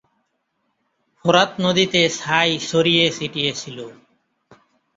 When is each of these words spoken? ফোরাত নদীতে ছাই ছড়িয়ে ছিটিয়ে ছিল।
ফোরাত 1.19 1.51
নদীতে 1.61 2.01
ছাই 2.17 2.51
ছড়িয়ে 2.61 3.05
ছিটিয়ে 3.17 3.51
ছিল। 3.53 3.77